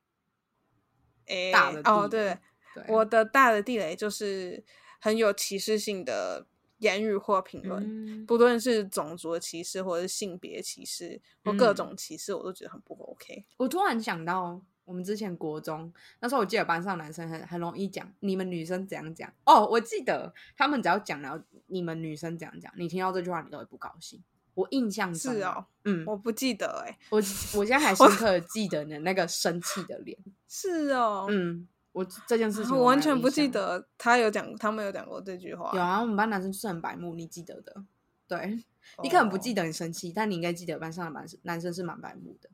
[1.28, 2.36] 诶大的哦，对，
[2.74, 4.64] 对，我的大的地雷就是
[5.00, 6.48] 很有歧视性的
[6.80, 13.46] 言语或评论，嗯不论是种族的歧视，或者是性别歧视，或各嗯种歧视，我都觉得很不 OK。
[13.58, 19.32] 我突然想到，我们之前国中那时候，我记得班上男生很很容易讲你们女生怎样讲。
[19.44, 24.24] 哦，我记得他们只要讲了你们女生怎样讲，你听到这句话你都会不高兴。
[24.54, 30.18] 我印象是哦，嗯，我不记得哎、我我现在还 深刻的记得你的那个生气的脸。
[30.48, 33.50] 是哦，嗯，我这件事情我完全不记。
[33.50, 35.72] 得他有讲，他们有讲过这句话。
[35.74, 37.84] 有啊，我们班男生就是很白目，你记得的。
[38.28, 38.64] 对
[39.04, 42.50] 你可能不记得得你生气，但你应该记得班上的男生男生是蛮白目的。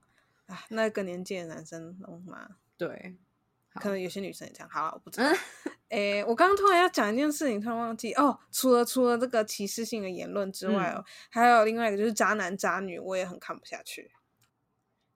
[0.52, 2.48] 啊，那个年纪的男生懂吗？
[2.78, 3.18] 对，
[3.76, 4.70] 可能有些女生也这样。
[4.70, 5.28] 好了，我不知道。
[5.30, 5.38] 嗯
[5.92, 8.40] 诶、我刚刚突然要讲一件事情，突然忘记哦。
[8.50, 14.10] 除了除了这个歧视性的言论之外嗯哦，还有另外一个就是渣男渣女，我也很看不下去。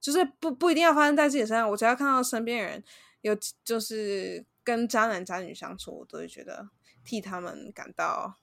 [0.01, 2.83] 就是不不一定要发生在自己身上，我只要看到身边人
[3.21, 6.69] 有就是跟渣男渣女相处，我都会觉得
[7.05, 8.41] 替他们感到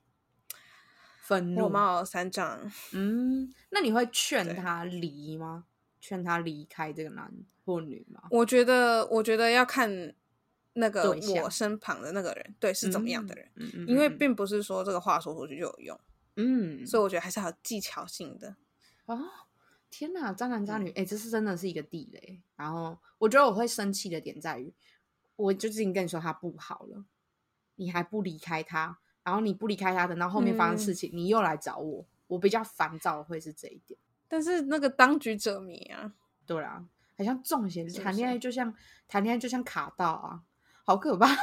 [1.20, 1.64] 愤怒。
[1.64, 2.72] 火冒三丈。
[2.94, 5.66] 嗯，那你会劝他离吗？
[6.02, 7.32] 劝他离开这个男
[7.64, 8.24] 或女吗？
[8.30, 10.14] 我觉得，我觉得要看
[10.74, 13.70] 那个我身旁的那个人，对是怎么样的人，嗯？
[13.74, 16.00] 嗯因为嗯并不是说这个话说出去就有用，
[16.36, 18.56] 嗯，所以我觉得还是要有技巧性的。
[19.06, 19.18] 哦，
[19.90, 22.42] 天哪，渣男渣嗯女，哎、这是真的是一个地雷。
[22.56, 24.74] 然后我觉得我会生气的点在于，
[25.36, 27.04] 我就已经跟你说他不好了，
[27.76, 33.98] 你还不离开他，然后你不离开他，等到后面发生事嗯情，你又来找我，我比较烦躁会是这一点。
[34.32, 36.10] 但是那个当局者迷啊，
[36.46, 36.82] 对啦，
[37.18, 38.74] 好像中邪，是不谈恋爱就像
[39.06, 40.40] 谈恋爱就像卡到啊，
[40.84, 41.28] 好可怕。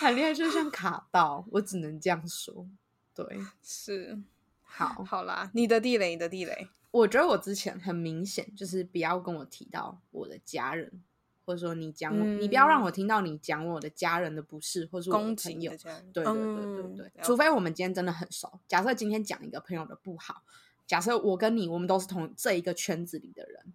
[0.00, 2.66] 谈恋爱就像卡到，我只能这样说。
[3.14, 4.18] 对，是
[4.62, 11.02] 好，好啦，你的地雷，你的地雷，我觉得我之前很明显就是不要跟我提到我的家人，
[11.50, 15.78] 或者说你讲我，你不要让我听到你讲我的家人的不是，或是我的朋友对
[16.12, 18.60] 对对对嗯对，除非我们今天真的很熟。
[18.68, 20.44] 假设今天讲一个朋友的不好，
[20.86, 23.72] 假设我跟你我们都是同这一个圈子里的人，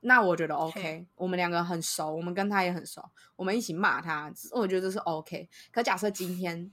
[0.00, 3.02] 那我觉得 OK，我们两个很熟，我们跟他也很熟，
[3.36, 5.48] 我们一起骂他，我觉得这是 OK。
[5.72, 6.70] 可假设今天，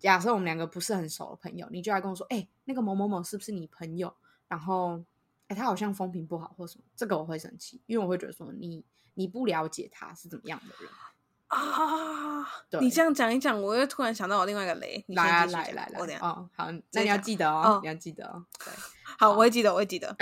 [0.00, 4.12] 假设我们两个不是很熟的朋友，你就来跟我说，哎、那个某某某是不是你朋友？
[4.48, 5.00] 然后，
[5.46, 8.84] 哎、他好像风评不好或什么，这个我会生气，因为我会觉得说你
[9.14, 10.90] 你不了解他是怎么样的人。
[11.48, 12.44] 啊！
[12.68, 15.04] 对你这样讲一讲，我又突然想到我另外一个雷。
[15.08, 16.26] 来啊来来来我等一，下。
[16.26, 18.72] 哦，好，那你要讲记得哦哦，你要记得哦，对。
[19.18, 20.16] 好，我会记得，我会记得。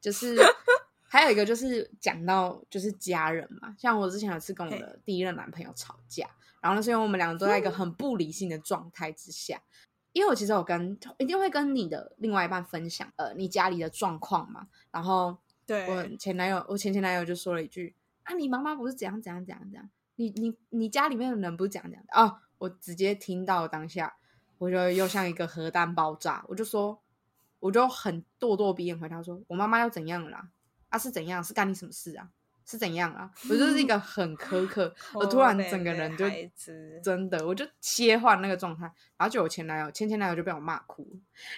[0.00, 0.36] 就是
[1.08, 6.28] 还有一个就是讲到就是家人嘛，像我之前有次跟我的第一任男朋友吵架，
[6.60, 9.60] 然后那是因为我们两个都在一个很不理性的状态之下。
[10.12, 14.66] 因为我其实有跟一定会跟你的另外一半分享，呃，你家里的状况嘛。
[14.90, 15.36] 然后
[15.88, 17.94] 我，前男友，我前前男友就说了一句
[18.24, 24.16] ：“啊，你妈妈不是怎样怎样怎样怎样，你你你家里面的人不是怎样怎样的哦。”我直接听到当下，
[24.58, 27.02] 我就又像一个核弹爆炸，我就说，
[27.60, 30.48] 我就很咄咄逼人回答说：“我妈妈又怎样了啦？
[30.88, 31.44] 啊，是怎样？
[31.44, 32.30] 是干你什么事啊？
[32.66, 36.26] 是怎样啊？”我就是一个很苛刻， 我突然整个人就
[37.02, 38.84] 真的，我就切换那个状态，
[39.16, 41.06] 然后就我前男友前前男友就被我骂哭，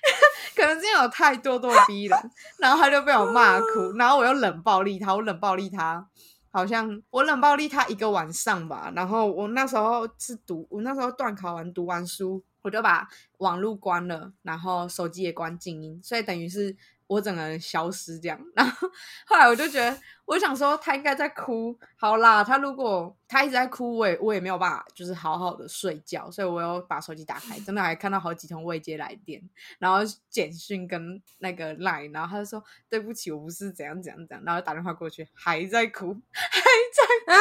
[0.54, 2.18] 可能是因为我太咄咄逼人，
[2.58, 6.06] 然后他就被我骂哭， 然后我又冷暴力他，我冷暴力他，
[6.50, 16.76] 好像我冷暴力他一个晚上吧，然后我那时候是读，我那时候断考完读完书，我就把网络关了，然后手机也关静音，所以等于是
[17.08, 18.38] 我整个人消失这样。
[18.54, 18.88] 然后
[19.26, 29.42] 后来我就觉得，我想说他应该在哭，好啦，他如果他一直在哭，我也我也没有办法就是好好的睡觉，所以我又把手机打开，真的还看到好几通未接来电，
[29.78, 29.98] 然后
[30.28, 36.50] 简讯跟那个 line，然后他就说对不起，我不是怎样怎样怎样，然后打电话过去还在哭，还
[36.94, 37.32] 在哭，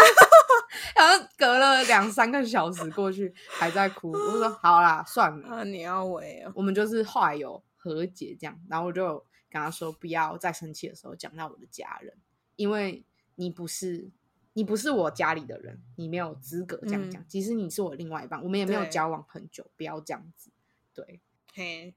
[0.96, 9.26] 然后隔了两三个小时过去还在哭，我就说好啦，算了，啊，你要为哦，我们就是后来有和解这样，然后我就有
[9.58, 12.14] 跟他说不要在生气的时候讲到我的家人，
[12.56, 13.04] 因为
[13.36, 14.10] 你不是
[14.54, 17.26] 你不是我家里的人，你没有资格这样讲。
[17.28, 20.50] 即使你是我另外一半，我们也没有交往很久，不要这样子。
[20.94, 21.22] 对，
[21.54, 21.94] 嘿，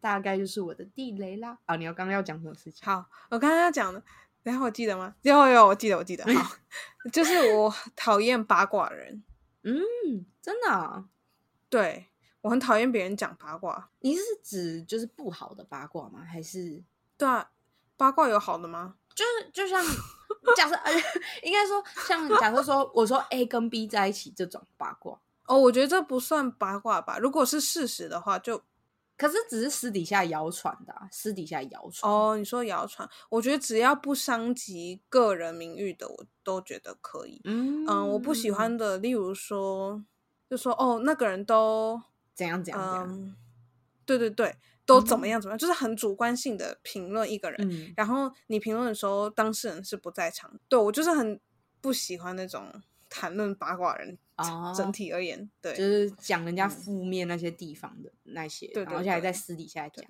[0.00, 1.58] 大概就是我的地雷啦。
[1.66, 2.84] 啊，你要刚刚要讲什么事情？
[2.84, 4.02] 好，我刚刚要讲的，
[4.42, 5.14] 等一下我记得吗？
[5.22, 6.24] 有有，我记得，我记得。
[6.34, 6.56] 好，
[7.12, 9.22] 就是我讨厌八卦人，
[9.62, 11.08] 嗯，真的啊、
[11.68, 12.06] 对
[12.40, 13.90] 我很讨厌别人讲八卦。
[14.00, 16.24] 你是指就是不好的八卦吗？
[16.24, 16.82] 还是
[17.20, 17.50] 对啊，
[17.96, 18.94] 八卦有好的吗？
[19.14, 19.84] 就是就像
[20.56, 20.92] 假设，呃，
[21.44, 27.18] 应该说像假设说，我说 A 跟 B 在一起这种八卦，哦，我觉得这不算八卦吧。
[27.18, 28.62] 如果是事实的话，就
[29.18, 32.10] 可是只是私底下谣传的、啊，私底下谣传。
[32.10, 37.42] 哦，你说谣传，我觉得只要不伤及个人名誉的，我都觉得可以。
[37.44, 40.02] 嗯嗯，我不喜欢的，例如说，
[40.48, 42.00] 就说哦，那个人都
[42.34, 43.06] 怎样怎样怎样。
[43.10, 43.36] 嗯，
[44.06, 44.56] 对对对，
[44.90, 47.58] 都怎么样怎么样，就是很主观性的评论一个人。
[47.70, 50.58] 嗯，然后你评论的时候，当事人是不在场。
[50.68, 51.40] 对我就是很
[51.80, 52.72] 不喜欢那种
[53.08, 54.18] 谈论八卦人。
[54.36, 60.02] 哦整体而言，对，就是讲人家嗯负面那些地方的那些，对对而且还在私底下讲。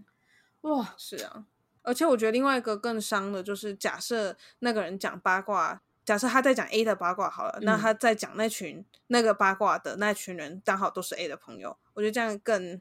[0.61, 1.47] 哇，是啊。
[1.83, 12.81] 而且我觉得另外一个更伤的就是，假设那个人讲八卦，假设他在讲 A 的八卦好了，那嗯他在讲那群那个八卦的那群人刚好都是 A 的朋友，我觉得这样更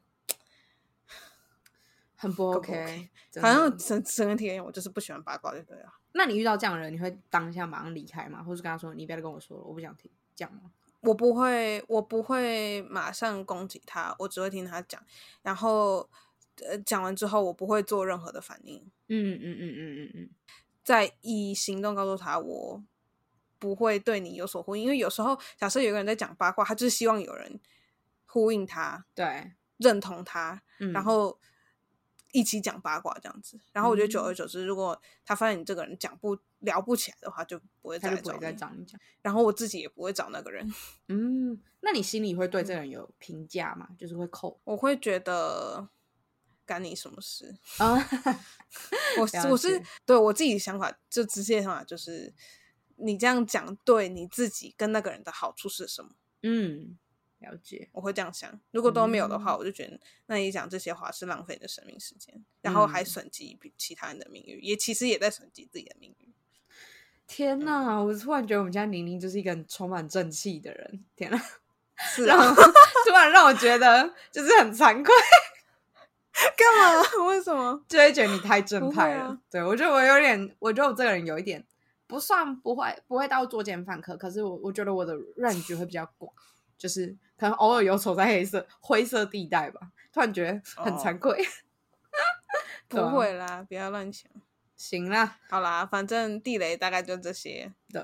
[2.22, 5.94] 很不 OK， 真好像的整整个体验，我就是不喜欢八卦，就对了。
[6.12, 8.44] 那你遇到这样的人，你会当下马上离开吗？
[8.44, 10.70] 或是跟他说你不要再跟我说了，我不想听，这样吗？
[11.02, 15.02] 我不会，我不会马上攻击他，我只会听他讲，
[15.44, 16.10] 然后
[16.68, 20.30] 呃讲完之后，我不会做任何的反应，嗯嗯嗯嗯嗯嗯，
[20.84, 22.84] 再以行动告诉他我
[23.60, 27.60] 不会对你有所呼应，因为有时候假设有个人在讲八卦，他就是希望有人
[28.26, 31.40] 呼应他、对，认同他，嗯然后
[32.32, 33.60] 一起讲八卦这样子。
[33.72, 38.58] 然后我觉得久而嗯久之，如果他发现你这个人讲不聊不起来的话，就不会再来找他就不会再你。
[38.58, 39.00] 找你讲。
[39.22, 40.72] 然后我自己也不会找那个人，
[41.10, 43.90] 嗯，那你心里会对这个人有评价吗？
[43.98, 45.88] 就是会扣我会觉得
[46.66, 47.56] 干你什么事？
[47.80, 47.98] 啊？
[49.18, 52.34] 我我是解对我自己的想法，就直接想法就是，
[52.98, 56.12] 你这样讲对你自己跟那个人的好处是什么？
[56.44, 56.98] 嗯，
[57.40, 57.90] 了解。
[57.92, 58.60] 我会这样想。
[58.72, 66.30] 如果都没有的话，嗯我就觉得那你讲这些话是浪费你的生命时间，然后还嗯损及其他人的名誉，也其实也在损及自己的名誉。
[67.28, 71.06] 天呐，我突然觉得我们家宁宁就是一个很充满正气的人。
[71.16, 71.40] 天呐，
[71.98, 72.68] 是然后啊，
[73.06, 75.14] 突然让我觉得就是很惭愧，
[76.58, 77.26] 干嘛？
[77.28, 77.84] 为什么？
[77.88, 79.26] 就会觉得你太正派了。
[79.26, 81.64] 啊对我觉得我有点，我觉得我这个人有一点
[82.08, 86.34] 不算不会不会到作奸犯科，可是我我觉得我的 range 会比较广，
[86.80, 89.80] 就是可能偶尔游走在黑色灰色地带吧。
[90.12, 91.44] 突然觉得很哦惭愧。
[92.90, 94.30] 对不啊会啦，不要乱想。
[94.76, 98.02] 行啦，好啦，反正地雷大概就这些，对，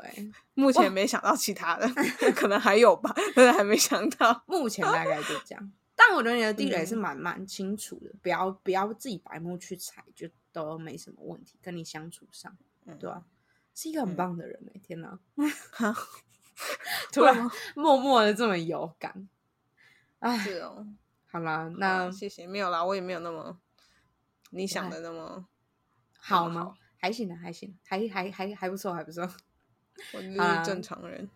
[0.54, 1.88] 目前没想到其他的，
[2.36, 4.44] 可能还有吧，但是还没想到。
[4.46, 5.72] 目前大概就这样。
[5.96, 11.58] 但我觉得你的地雷是嗯蛮蛮清楚的，不要不要自己白目去踩，就都没什么问题。
[11.62, 12.56] 跟你相处上，
[12.86, 13.24] 嗯对吧、
[13.74, 15.18] 是一个很嗯棒的人哎、天哪！
[17.12, 19.28] 突然默默的这么有感。
[20.20, 20.86] 哎，是哦，
[21.32, 22.48] 好啦，那谢谢。
[22.48, 23.58] 没有啦，我也没有那么
[24.52, 25.46] 你想的那么
[26.18, 26.74] 好吗？
[26.98, 29.30] 还行的，还行，还还还还不错，还不错。
[30.14, 31.30] 我就啊是正常人。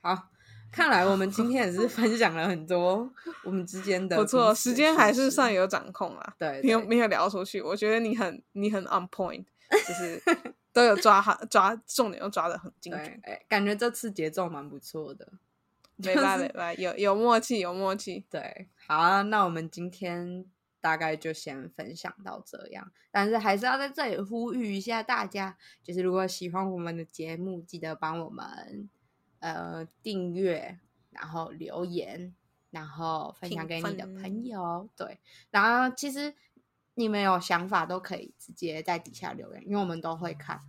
[0.00, 0.30] 好，
[0.72, 3.08] 看来我们今天也是分享了很多
[3.44, 6.34] 我们之间的不错，时间还是算有掌控啦。
[6.38, 10.20] 对，对没有没有聊出去，我觉得你很你很 on point，就是
[10.72, 15.32] 都有抓好抓重点，又抓的很精对准。，哎感觉这次节奏蛮不错的。
[15.96, 18.24] 没办 没拜，有有默契有默契。
[18.30, 20.44] 对，好啊，那我们今天
[20.80, 28.88] 大概就先分享到这样，但是还是要在这里呼吁一下大家，就是如果喜欢我们的节目，记得帮我们
[29.38, 32.34] 呃订阅，然后留言，
[32.70, 34.88] 然后分享给你的朋友。
[34.96, 35.20] 对，
[35.50, 36.34] 然后其实
[36.94, 40.60] 你们有想法都可以直接在底下留言，因为我们都会看。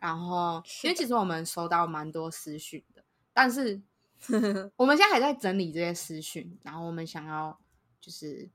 [0.00, 3.02] 然后，因为其实我们收到蛮多私讯的，
[3.32, 3.80] 但是
[4.76, 7.58] 我们现在还在整理这些私讯，然后我们想要
[8.00, 8.48] 就是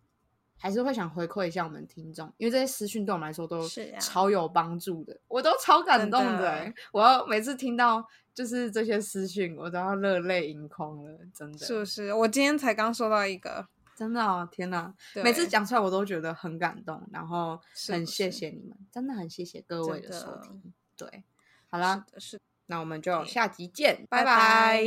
[0.58, 12.14] 还是会想回馈一下我们听众，因为这些私讯对我们来说都是啊超有帮助的，我都超感动的欸我要每次听到就是这些私讯，我都要热泪盈眶了，真的，是不是？
[12.14, 13.68] 我今天才刚收到一个，
[14.00, 14.94] 真的哦，天哪！
[15.16, 20.74] 每次讲出来我都觉得很感动，然后很谢谢你们，真的很谢谢各位的收的听。
[20.96, 21.26] 对，
[21.70, 24.82] 好啦，是，是，那我们就下集见，拜拜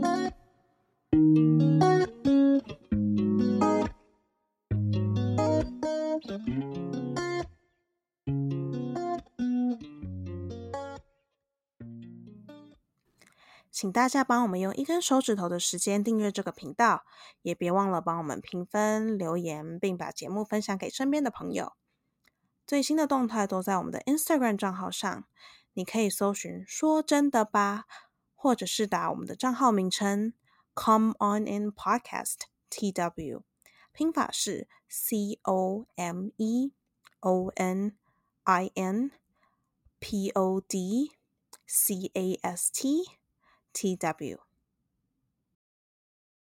[0.00, 1.95] 拜
[13.76, 17.04] 请大家帮我们用一根手指头的时间订阅这个频道，
[17.42, 21.74] 也别忘了帮我们评分、留言，并把节目分享给身边的朋友。
[22.66, 25.26] 最新的动态都在我们的 Instagram 账号上，
[25.74, 27.84] 你可以搜寻“说真的吧”，
[28.34, 30.32] 或者是打我们的账号名称
[30.74, 32.36] “Come On In Podcast
[32.70, 33.42] TW”，
[33.92, 36.72] 拼法是 C O M E
[37.20, 37.94] O N
[38.44, 39.10] I N
[39.98, 41.12] P O D
[41.66, 43.04] C A S T。
[43.76, 44.45] TW.